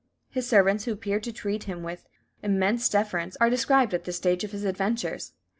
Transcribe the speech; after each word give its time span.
His 0.31 0.49
servants, 0.49 0.85
who 0.85 0.93
appeared 0.93 1.21
to 1.25 1.31
treat 1.31 1.65
him 1.65 1.83
with 1.83 2.07
immense 2.41 2.89
deference, 2.89 3.37
are 3.39 3.51
described 3.51 3.93
at 3.93 4.05
this 4.05 4.17
stage 4.17 4.43
of 4.43 4.51
his 4.51 4.63
adventures. 4.63 5.33